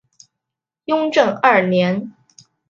[0.85, 2.15] 雍正二年。